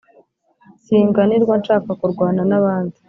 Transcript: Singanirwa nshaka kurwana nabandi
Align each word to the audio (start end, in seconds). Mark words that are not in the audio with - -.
Singanirwa 0.83 1.53
nshaka 1.61 1.89
kurwana 1.99 2.41
nabandi 2.49 2.97